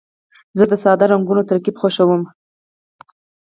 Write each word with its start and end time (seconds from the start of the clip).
زه 0.57 0.63
د 0.71 0.73
ساده 0.83 1.05
رنګونو 1.11 1.47
ترکیب 1.49 1.75
خوښوم. 1.81 2.21